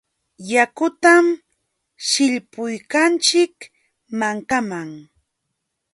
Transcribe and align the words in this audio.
Yakutam 0.51 1.25
sillpuykanchik 2.07 3.55
mankaman. 4.19 4.89